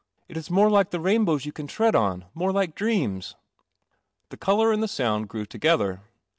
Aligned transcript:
It 0.27 0.35
is 0.35 0.49
more 0.49 0.67
like 0.67 0.89
the 0.89 0.99
rainbows 0.99 1.45
you 1.45 1.51
can 1.51 1.67
tread 1.67 1.93
on. 1.93 2.25
More 2.33 2.51
like 2.51 2.73
dreams." 2.73 3.35
The 4.29 4.35
colour 4.37 4.71
and 4.73 4.81
the 4.81 4.87
sound 4.87 5.29
grew 5.29 5.45
together. 5.45 6.01